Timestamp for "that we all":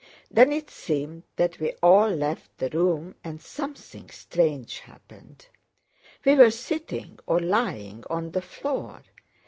1.35-2.09